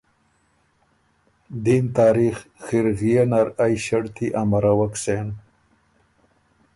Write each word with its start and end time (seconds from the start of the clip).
دیم 1.63 1.85
تاریخ 1.97 2.35
خِرغئے 2.63 3.21
نر 3.29 3.47
ائ 3.65 3.73
ݭړطی 3.83 4.27
امروَک 4.41 4.93
سېن۔ 5.03 5.27